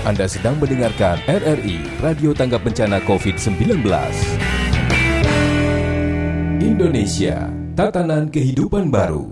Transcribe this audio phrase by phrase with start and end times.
[0.00, 3.84] Anda sedang mendengarkan RRI Radio Tanggap Bencana COVID-19.
[6.64, 9.28] Indonesia, tatanan kehidupan baru.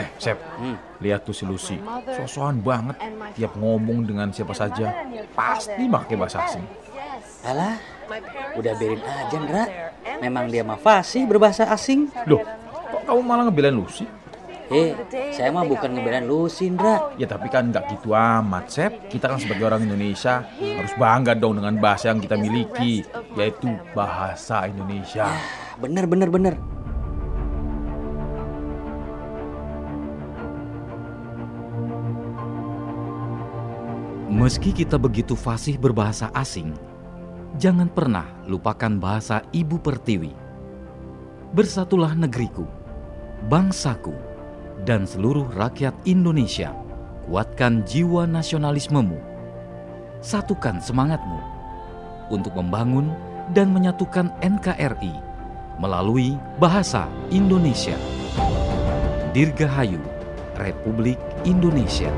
[0.00, 0.40] Eh, Sep,
[1.04, 1.76] lihat tuh si Lucy.
[2.16, 2.96] Sosokan banget.
[3.36, 4.96] Tiap ngomong dengan siapa saja,
[5.36, 6.64] pasti pakai bahasa asing.
[7.44, 7.76] Alah,
[8.56, 9.64] udah biarin aja, Ndra.
[10.24, 12.08] Memang dia mah fasih berbahasa asing.
[12.24, 12.42] Loh,
[12.88, 14.04] kok kamu malah ngebelain Lucy?
[14.68, 14.92] Eh,
[15.32, 17.16] saya mah bukan ngebelain Lucy, Ndra.
[17.16, 19.08] Ya tapi kan nggak gitu amat, Sep.
[19.08, 23.00] Kita kan sebagai orang Indonesia harus bangga dong dengan bahasa yang kita miliki,
[23.32, 25.24] yaitu bahasa Indonesia.
[25.80, 26.54] Bener, bener, bener.
[34.28, 36.76] Meski kita begitu fasih berbahasa asing,
[37.56, 40.30] jangan pernah lupakan bahasa ibu pertiwi.
[41.56, 42.68] Bersatulah negeriku,
[43.46, 44.14] bangsaku,
[44.82, 46.74] dan seluruh rakyat Indonesia.
[47.28, 49.20] Kuatkan jiwa nasionalismemu.
[50.18, 51.38] Satukan semangatmu
[52.34, 53.14] untuk membangun
[53.54, 55.14] dan menyatukan NKRI
[55.78, 57.94] melalui bahasa Indonesia.
[59.30, 60.02] Dirgahayu,
[60.58, 62.10] Republik Indonesia.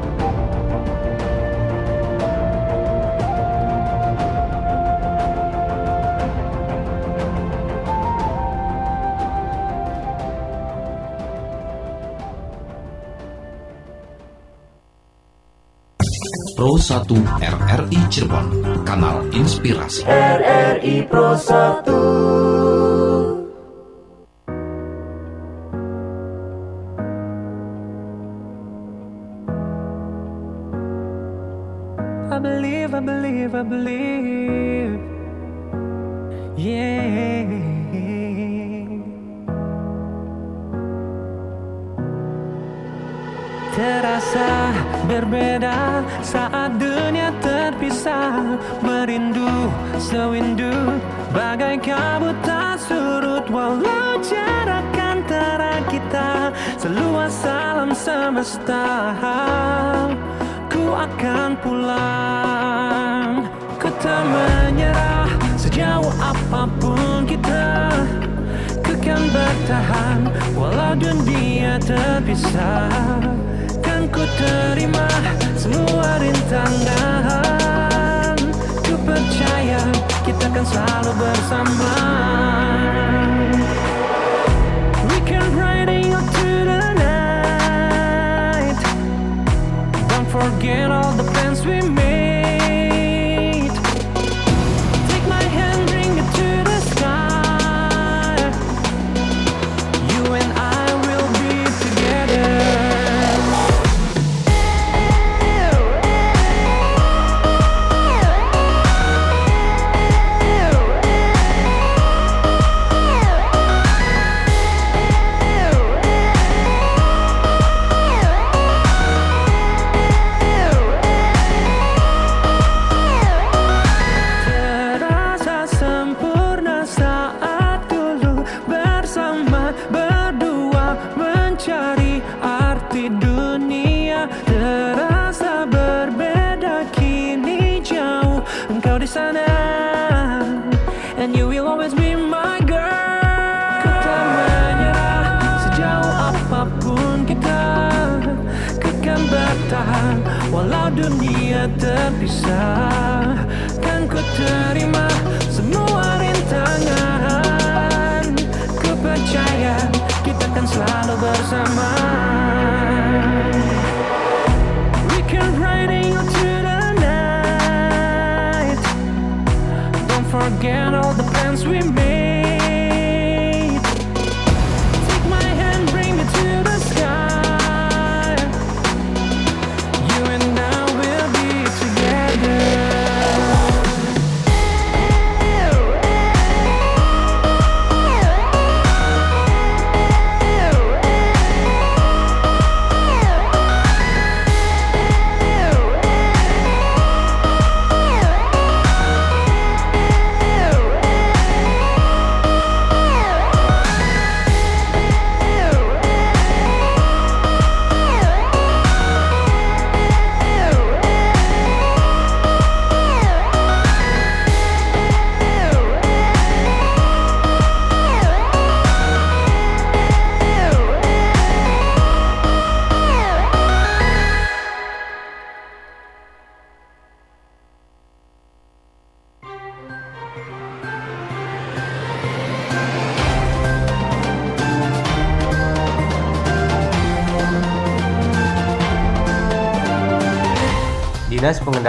[16.61, 18.53] Pro 1 RRI Cirebon,
[18.84, 20.05] kanal inspirasi.
[20.05, 22.69] RRI Pro 1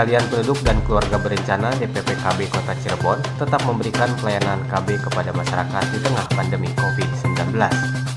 [0.02, 6.02] Pengendalian Penduduk dan Keluarga Berencana DPPKB Kota Cirebon tetap memberikan pelayanan KB kepada masyarakat di
[6.02, 7.54] tengah pandemi COVID-19.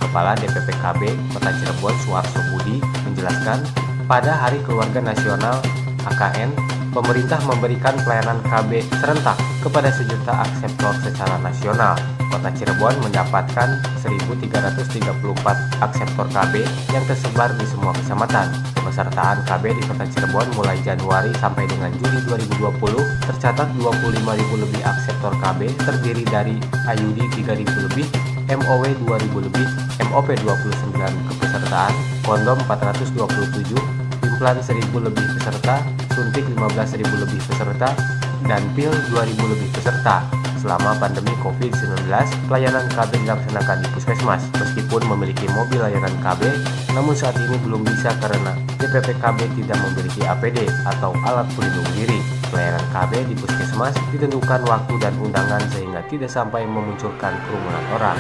[0.01, 3.61] Kepala DPPKB Kota Cirebon Suarso Budi menjelaskan,
[4.09, 5.61] pada Hari Keluarga Nasional
[6.09, 6.57] AKN,
[6.97, 12.01] pemerintah memberikan pelayanan KB serentak kepada sejuta akseptor secara nasional.
[12.33, 15.21] Kota Cirebon mendapatkan 1.334
[15.85, 16.65] akseptor KB
[16.97, 18.74] yang tersebar di semua kecamatan.
[18.85, 25.33] Pesertaan KB di Kota Cirebon mulai Januari sampai dengan Juli 2020 tercatat 25.000 lebih akseptor
[25.41, 26.61] KB terdiri dari
[26.93, 28.07] IUD 3.000 lebih,
[28.53, 29.67] MOW 2.000 lebih,
[30.13, 31.93] MOP 29 kepesertaan,
[32.29, 33.73] kondom 427,
[34.21, 35.81] implan 1.000 lebih peserta,
[36.13, 37.89] suntik 15.000 lebih peserta,
[38.49, 40.25] dan pil 2.000 lebih peserta.
[40.65, 42.09] Selama pandemi COVID-19,
[42.49, 44.49] pelayanan KB dilaksanakan di puskesmas.
[44.57, 46.41] Meskipun memiliki mobil layanan KB,
[46.97, 52.17] namun saat ini belum bisa karena DPPKB tidak memiliki APD atau alat pelindung diri.
[52.49, 58.17] Pelayanan KB di puskesmas ditentukan waktu dan undangan sehingga tidak sampai memunculkan kerumunan orang.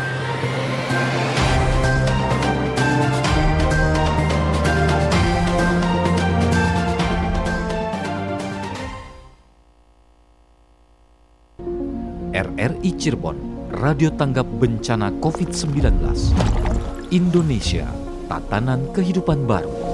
[12.64, 15.84] RRI Cirebon, Radio Tanggap Bencana COVID-19.
[17.12, 17.84] Indonesia,
[18.24, 19.93] tatanan kehidupan baru.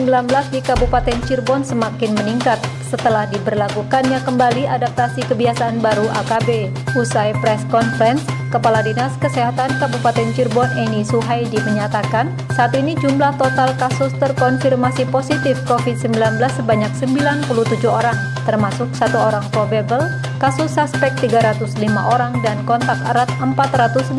[0.00, 2.56] COVID-19 di Kabupaten Cirebon semakin meningkat
[2.88, 6.72] setelah diberlakukannya kembali adaptasi kebiasaan baru AKB.
[6.96, 13.76] Usai press conference, Kepala Dinas Kesehatan Kabupaten Cirebon Eni Suhaidi menyatakan, saat ini jumlah total
[13.76, 16.16] kasus terkonfirmasi positif COVID-19
[16.48, 18.16] sebanyak 97 orang,
[18.48, 20.08] termasuk satu orang probable,
[20.40, 21.76] kasus suspek 305
[22.08, 24.16] orang, dan kontak erat 453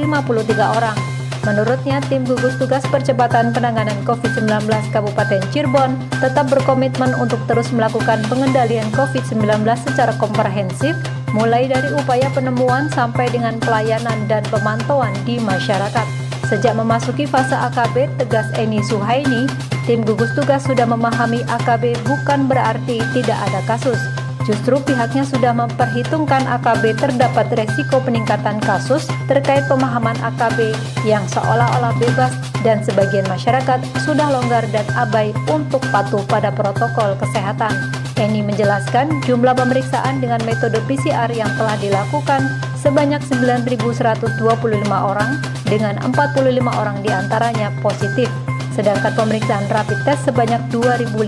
[0.77, 1.10] orang.
[1.41, 8.85] Menurutnya, tim gugus tugas percepatan penanganan COVID-19 Kabupaten Cirebon tetap berkomitmen untuk terus melakukan pengendalian
[8.93, 10.93] COVID-19 secara komprehensif,
[11.33, 16.05] mulai dari upaya penemuan sampai dengan pelayanan dan pemantauan di masyarakat.
[16.45, 19.49] Sejak memasuki fase AKB, tegas Eni Suhaini,
[19.89, 23.97] tim gugus tugas sudah memahami AKB bukan berarti tidak ada kasus,
[24.41, 30.73] Justru pihaknya sudah memperhitungkan AKB terdapat resiko peningkatan kasus terkait pemahaman AKB
[31.05, 32.33] yang seolah-olah bebas
[32.65, 37.73] dan sebagian masyarakat sudah longgar dan abai untuk patuh pada protokol kesehatan.
[38.17, 42.45] Eni menjelaskan jumlah pemeriksaan dengan metode PCR yang telah dilakukan
[42.77, 44.41] sebanyak 9.125
[44.89, 45.37] orang
[45.69, 48.29] dengan 45 orang di antaranya positif
[48.71, 51.27] sedangkan pemeriksaan rapid test sebanyak 2.542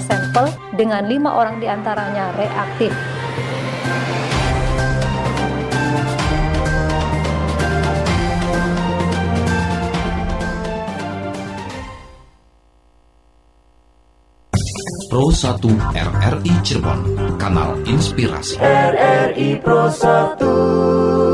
[0.00, 2.92] sampel dengan lima orang di antaranya reaktif.
[15.12, 15.60] Pro 1
[15.92, 17.00] RRI Cirebon,
[17.36, 18.56] kanal inspirasi.
[18.56, 21.31] RRI Pro 1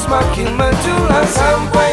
[0.00, 1.89] semakin menjulang Sampai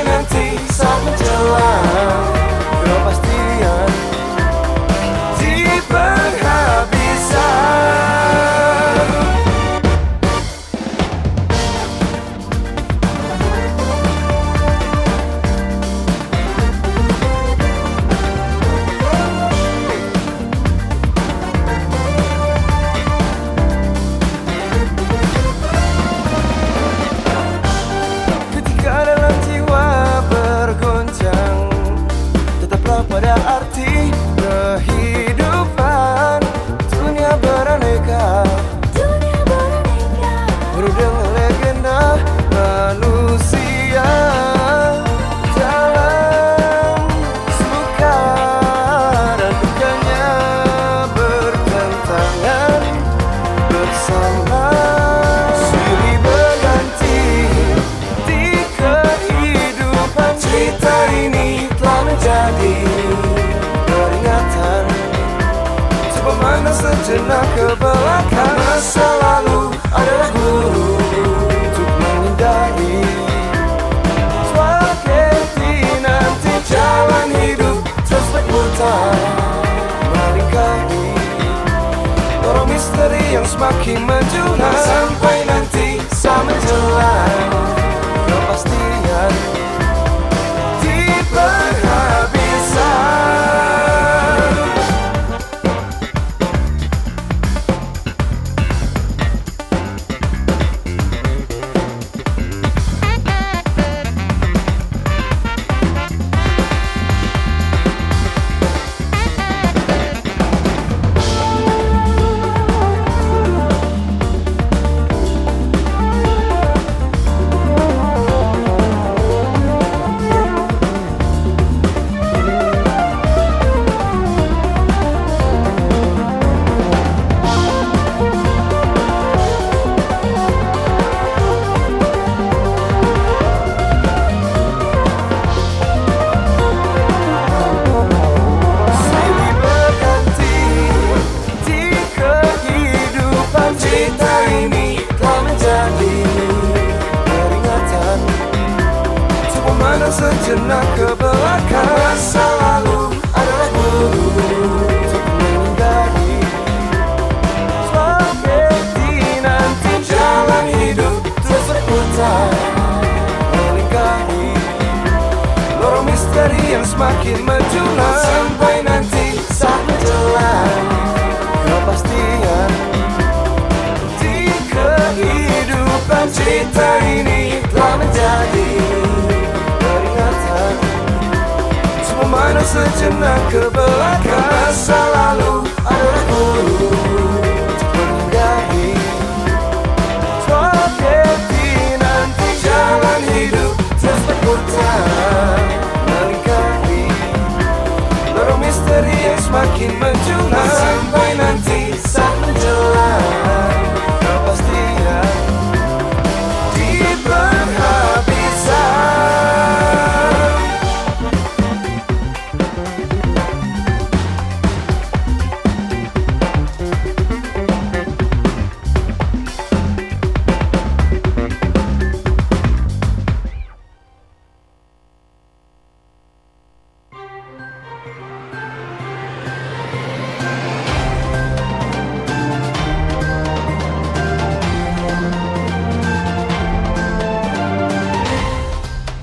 [83.58, 84.78] semakin menjulang.
[84.86, 87.87] Sampai nanti saat menjelang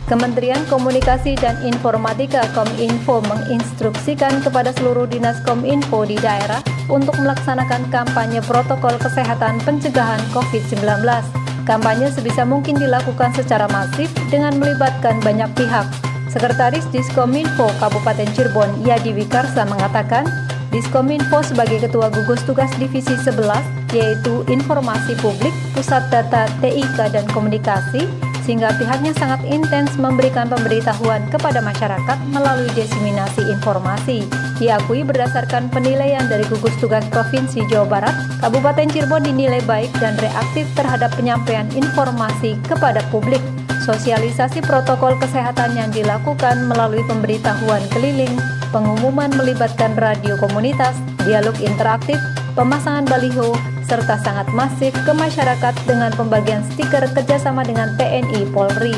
[0.05, 6.61] Kementerian Komunikasi dan Informatika Kominfo menginstruksikan kepada seluruh dinas Kominfo di daerah
[6.93, 10.85] untuk melaksanakan kampanye protokol kesehatan pencegahan COVID-19.
[11.65, 15.89] Kampanye sebisa mungkin dilakukan secara masif dengan melibatkan banyak pihak.
[16.29, 20.29] Sekretaris Diskominfo Kabupaten Cirebon, Yadi Wikarsa mengatakan,
[20.69, 23.41] Diskominfo sebagai Ketua Gugus Tugas Divisi 11,
[23.97, 31.65] yaitu Informasi Publik, Pusat Data TIK dan Komunikasi, sehingga pihaknya sangat intens memberikan pemberitahuan kepada
[31.65, 34.29] masyarakat melalui diseminasi informasi.
[34.61, 40.69] Diakui berdasarkan penilaian dari gugus tugas Provinsi Jawa Barat, Kabupaten Cirebon dinilai baik dan reaktif
[40.77, 43.41] terhadap penyampaian informasi kepada publik.
[43.83, 48.33] Sosialisasi protokol kesehatan yang dilakukan melalui pemberitahuan keliling,
[48.73, 50.97] pengumuman melibatkan radio komunitas,
[51.29, 52.17] dialog interaktif,
[52.55, 53.51] pemasangan baliho,
[53.83, 58.95] serta sangat masif ke masyarakat dengan pembagian stiker kerjasama dengan TNI Polri.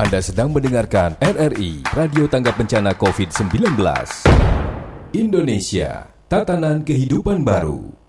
[0.00, 3.78] Anda sedang mendengarkan RRI Radio Tanggap Bencana COVID-19.
[5.14, 7.99] Indonesia, tatanan kehidupan baru.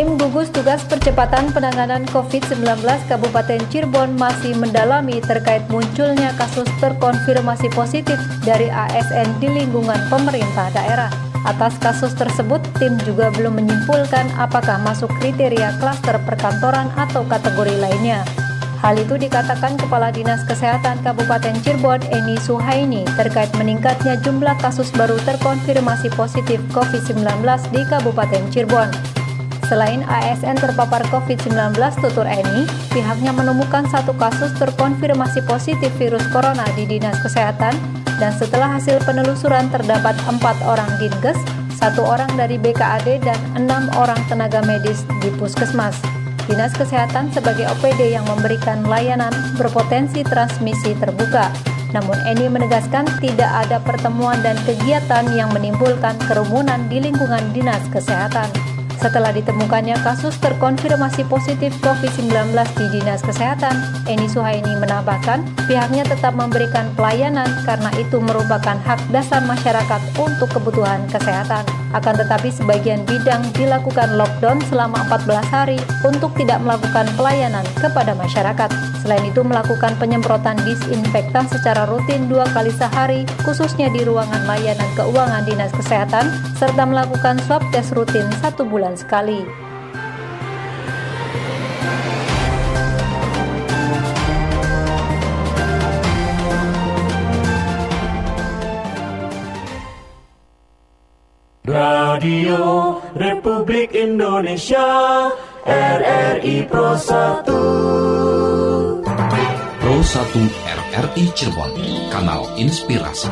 [0.00, 2.64] Tim gugus tugas percepatan penanganan COVID-19
[3.04, 11.12] Kabupaten Cirebon masih mendalami terkait munculnya kasus terkonfirmasi positif dari ASN di lingkungan pemerintah daerah.
[11.44, 18.24] Atas kasus tersebut, tim juga belum menyimpulkan apakah masuk kriteria klaster perkantoran atau kategori lainnya.
[18.80, 25.20] Hal itu dikatakan Kepala Dinas Kesehatan Kabupaten Cirebon Eni Suhaini terkait meningkatnya jumlah kasus baru
[25.28, 29.19] terkonfirmasi positif COVID-19 di Kabupaten Cirebon.
[29.70, 36.90] Selain ASN terpapar COVID-19 tutur Eni, pihaknya menemukan satu kasus terkonfirmasi positif virus corona di
[36.90, 37.78] Dinas Kesehatan
[38.18, 41.38] dan setelah hasil penelusuran terdapat empat orang dinkes,
[41.78, 45.94] satu orang dari BKAD dan enam orang tenaga medis di puskesmas.
[46.50, 51.46] Dinas Kesehatan sebagai OPD yang memberikan layanan berpotensi transmisi terbuka.
[51.94, 58.69] Namun Eni menegaskan tidak ada pertemuan dan kegiatan yang menimbulkan kerumunan di lingkungan Dinas Kesehatan.
[59.00, 66.92] Setelah ditemukannya kasus terkonfirmasi positif COVID-19 di Dinas Kesehatan, Eni Suhaini menambahkan pihaknya tetap memberikan
[66.92, 71.64] pelayanan karena itu merupakan hak dasar masyarakat untuk kebutuhan kesehatan.
[71.96, 78.89] Akan tetapi sebagian bidang dilakukan lockdown selama 14 hari untuk tidak melakukan pelayanan kepada masyarakat.
[79.00, 85.42] Selain itu melakukan penyemprotan disinfektan secara rutin dua kali sehari, khususnya di ruangan layanan keuangan
[85.48, 86.28] Dinas Kesehatan,
[86.60, 89.42] serta melakukan swab tes rutin satu bulan sekali.
[101.70, 105.30] Radio Republik Indonesia
[105.64, 108.29] RRI Pro 1 Pro 1
[110.66, 111.70] RRI Cirebon,
[112.10, 113.30] kanal inspirasi.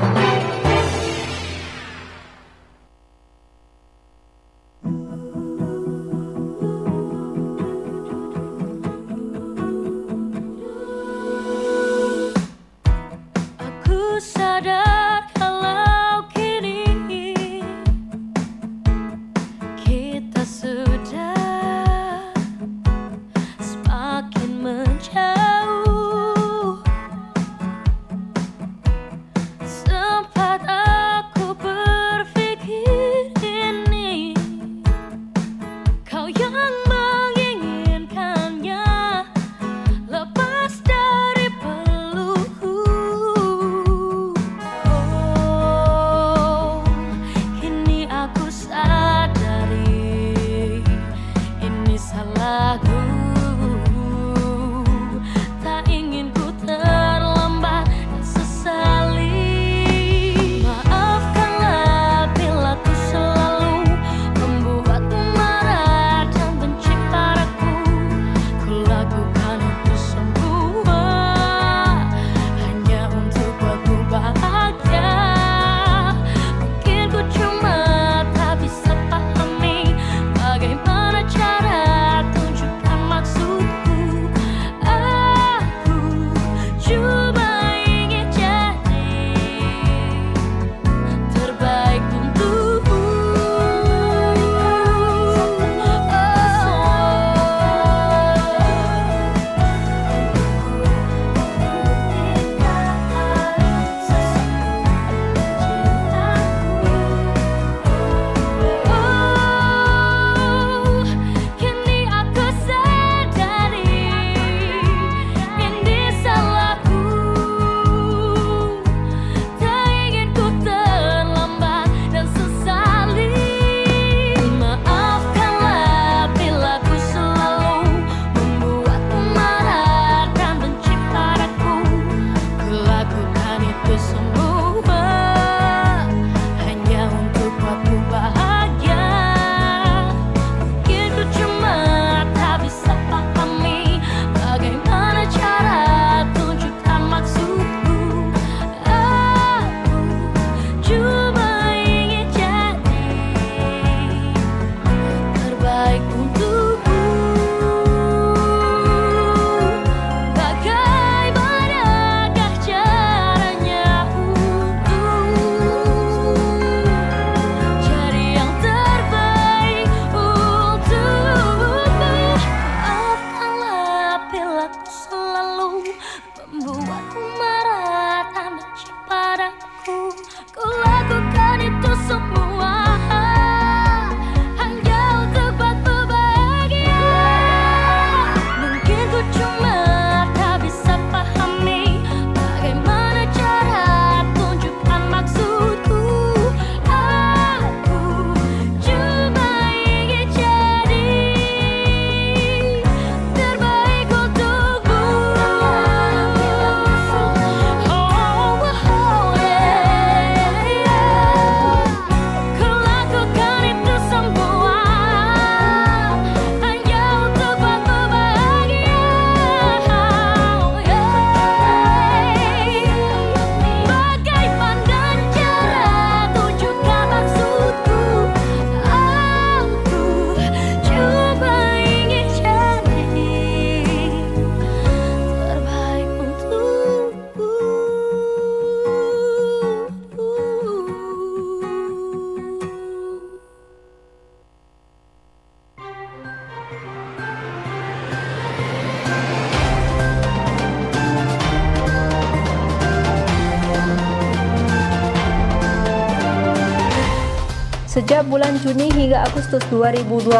[258.39, 260.31] Bulan Juni hingga Agustus 2020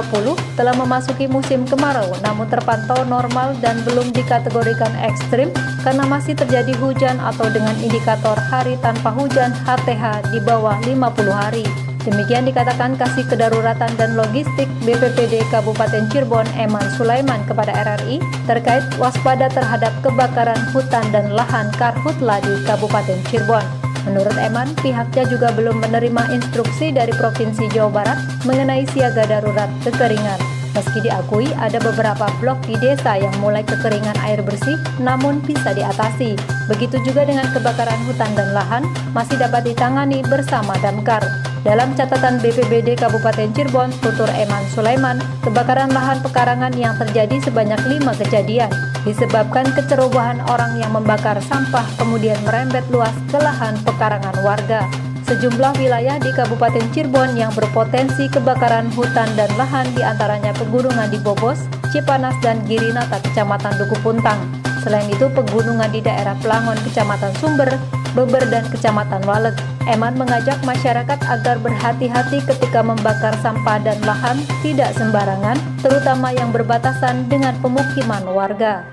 [0.55, 5.51] telah memasuki musim kemarau namun terpantau normal dan belum dikategorikan ekstrim
[5.83, 10.95] karena masih terjadi hujan atau dengan indikator hari tanpa hujan HTH di bawah 50
[11.27, 11.67] hari.
[12.07, 19.51] Demikian dikatakan Kasih Kedaruratan dan Logistik BPPD Kabupaten Cirebon Eman Sulaiman kepada RRI terkait waspada
[19.51, 23.78] terhadap kebakaran hutan dan lahan karhutla di Kabupaten Cirebon.
[24.07, 30.39] Menurut Eman, pihaknya juga belum menerima instruksi dari Provinsi Jawa Barat mengenai siaga darurat kekeringan.
[30.77, 36.39] Meski diakui ada beberapa blok di desa yang mulai kekeringan air bersih, namun bisa diatasi.
[36.71, 41.48] Begitu juga dengan kebakaran hutan dan lahan, masih dapat ditangani bersama damkar.
[41.67, 48.15] Dalam catatan BPBD Kabupaten Cirebon, tutur Eman Sulaiman, kebakaran lahan pekarangan yang terjadi sebanyak lima
[48.15, 48.71] kejadian
[49.03, 54.87] disebabkan kecerobohan orang yang membakar sampah kemudian merembet luas ke lahan pekarangan warga.
[55.29, 61.21] Sejumlah wilayah di Kabupaten Cirebon yang berpotensi kebakaran hutan dan lahan di antaranya pegunungan di
[61.21, 64.41] Bobos, Cipanas, dan Girinata, Kecamatan Duku Puntang.
[64.81, 67.69] Selain itu, pegunungan di daerah Pelangon, Kecamatan Sumber,
[68.13, 69.57] Beber, dan Kecamatan Waleg.
[69.89, 77.29] Eman mengajak masyarakat agar berhati-hati ketika membakar sampah dan lahan tidak sembarangan, terutama yang berbatasan
[77.29, 78.85] dengan pemukiman warga.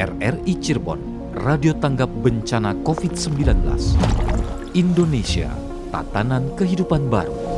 [0.00, 1.00] RRI Cirebon,
[1.36, 3.44] Radio Tanggap Bencana COVID-19.
[4.72, 5.50] Indonesia,
[5.90, 7.49] tatanan kehidupan baru.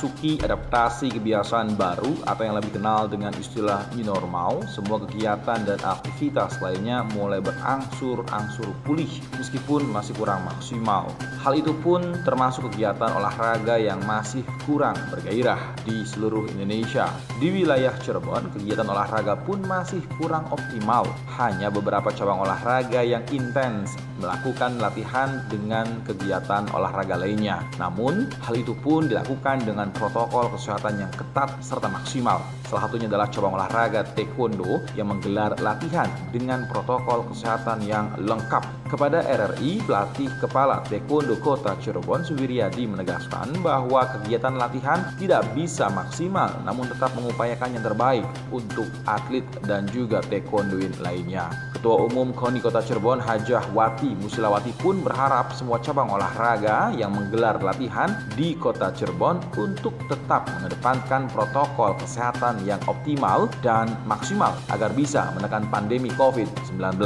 [0.00, 5.76] Memasuki adaptasi kebiasaan baru atau yang lebih kenal dengan istilah new normal, semua kegiatan dan
[5.76, 11.12] aktivitas lainnya mulai berangsur-angsur pulih meskipun masih kurang maksimal.
[11.44, 17.12] Hal itu pun termasuk kegiatan olahraga yang masih kurang bergairah di seluruh Indonesia.
[17.36, 21.04] Di wilayah Cirebon, kegiatan olahraga pun masih kurang optimal.
[21.36, 27.64] Hanya beberapa cabang olahraga yang intens melakukan latihan dengan kegiatan olahraga lainnya.
[27.80, 32.40] Namun, hal itu pun dilakukan dengan protokol kesehatan yang ketat serta maksimal.
[32.70, 38.62] Salah satunya adalah cabang olahraga taekwondo yang menggelar latihan dengan protokol kesehatan yang lengkap.
[38.86, 46.50] Kepada RRI, pelatih kepala taekwondo kota Cirebon Suwiryadi menegaskan bahwa kegiatan latihan tidak bisa maksimal
[46.62, 51.50] namun tetap mengupayakan yang terbaik untuk atlet dan juga taekwondoin lainnya.
[51.80, 57.56] Ketua Umum KONI Kota Cirebon Hajah Wati Musilawati pun berharap semua cabang olahraga yang menggelar
[57.64, 59.40] latihan di Kota Cirebon
[59.80, 67.00] untuk tetap mengedepankan protokol kesehatan yang optimal dan maksimal agar bisa menekan pandemi COVID-19.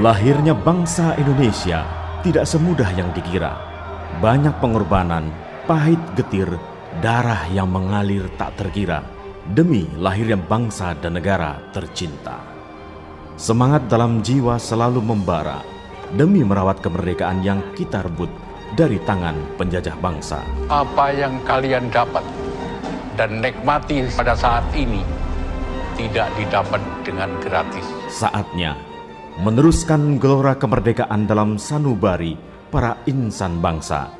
[0.00, 1.82] Lahirnya bangsa Indonesia
[2.24, 3.75] tidak semudah yang dikira.
[4.16, 5.28] Banyak pengorbanan,
[5.68, 6.48] pahit getir,
[7.04, 9.04] darah yang mengalir tak terkira
[9.52, 12.40] demi lahirnya bangsa dan negara tercinta.
[13.36, 15.60] Semangat dalam jiwa selalu membara
[16.16, 18.32] demi merawat kemerdekaan yang kita rebut
[18.72, 20.40] dari tangan penjajah bangsa.
[20.72, 22.24] Apa yang kalian dapat
[23.20, 25.04] dan nikmati pada saat ini
[26.00, 27.84] tidak didapat dengan gratis.
[28.08, 28.80] Saatnya
[29.44, 34.12] meneruskan gelora kemerdekaan dalam sanubari para insan bangsa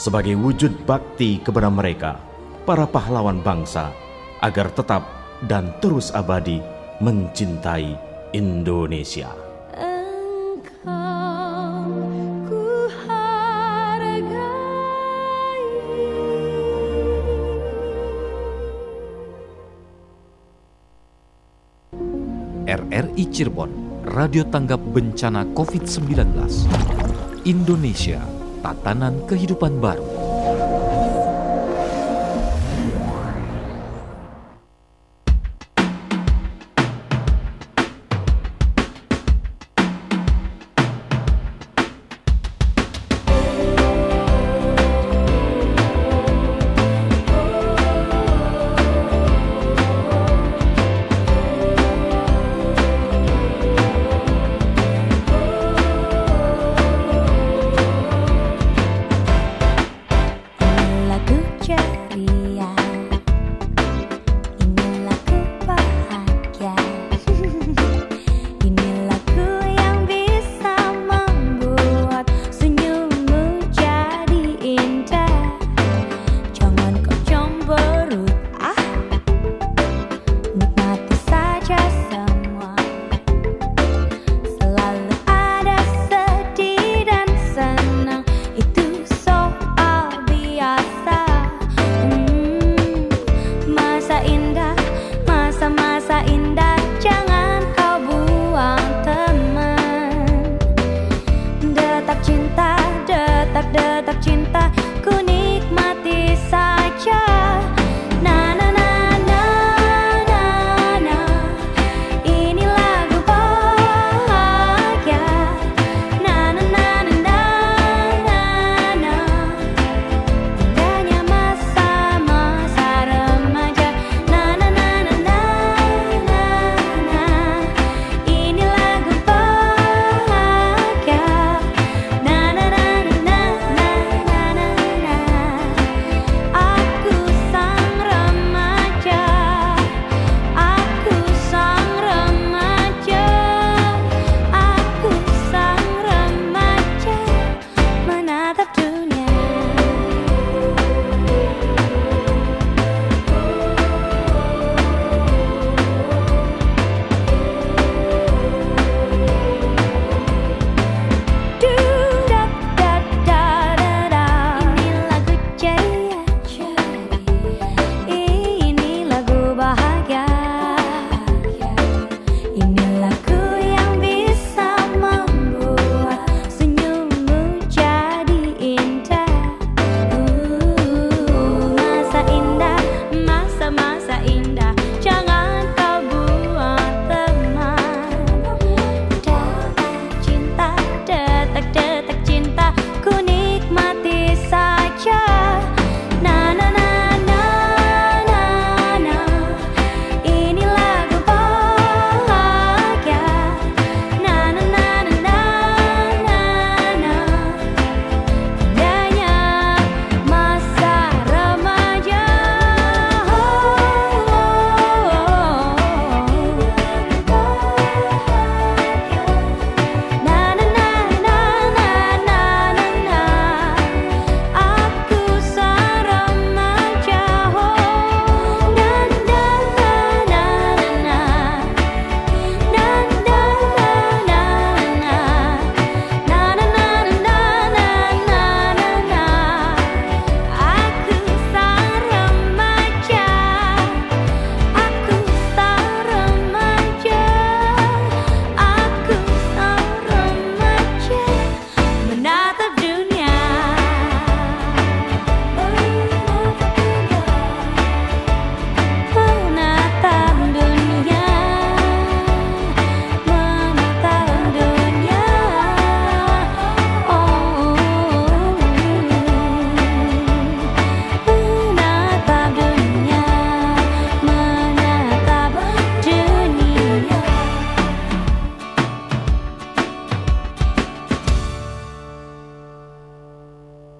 [0.00, 2.16] sebagai wujud bakti kepada mereka,
[2.64, 3.92] para pahlawan bangsa,
[4.40, 5.04] agar tetap
[5.44, 6.64] dan terus abadi
[7.04, 7.92] mencintai
[8.32, 9.28] Indonesia.
[22.70, 23.70] RRI Cirebon,
[24.14, 27.09] Radio Tanggap Bencana COVID-19.
[27.48, 28.20] Indonesia,
[28.60, 30.19] tatanan kehidupan baru.